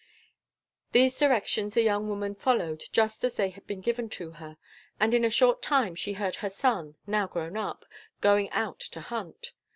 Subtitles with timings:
[0.93, 4.57] These directions the young woman followed just as they had been given to her,
[4.99, 7.85] and in a short time she heard her son, now grown up,
[8.19, 9.51] going out to hunt.